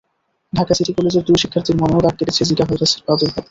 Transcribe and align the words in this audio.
Dhaka 0.53 0.73
city 0.77 0.91
কলেজের 0.93 1.23
দুই 1.27 1.37
শিক্ষার্থীর 1.41 1.79
মনেও 1.81 2.03
দাগ 2.03 2.13
কেটেছে 2.17 2.43
জিকা 2.49 2.65
ভাইরাসের 2.65 3.01
প্রাদুর্ভাব। 3.05 3.43